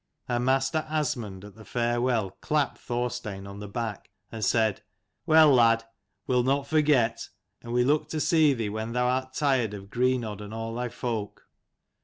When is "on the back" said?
3.45-4.09